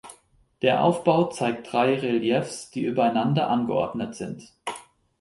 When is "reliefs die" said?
1.93-2.81